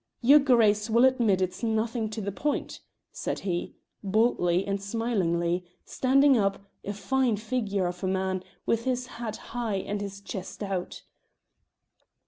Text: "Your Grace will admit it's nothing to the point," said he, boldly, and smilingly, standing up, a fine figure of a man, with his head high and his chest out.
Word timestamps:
"Your 0.23 0.39
Grace 0.39 0.89
will 0.89 1.05
admit 1.05 1.43
it's 1.43 1.61
nothing 1.61 2.09
to 2.09 2.21
the 2.21 2.31
point," 2.31 2.79
said 3.11 3.41
he, 3.41 3.75
boldly, 4.03 4.65
and 4.65 4.81
smilingly, 4.81 5.63
standing 5.85 6.35
up, 6.35 6.59
a 6.83 6.93
fine 6.93 7.37
figure 7.37 7.85
of 7.85 8.03
a 8.03 8.07
man, 8.07 8.41
with 8.65 8.85
his 8.85 9.05
head 9.05 9.35
high 9.53 9.75
and 9.75 10.01
his 10.01 10.19
chest 10.19 10.63
out. 10.63 11.03